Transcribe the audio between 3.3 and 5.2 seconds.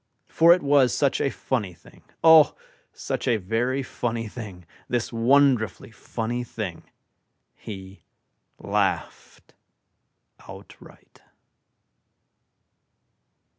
very funny thing, This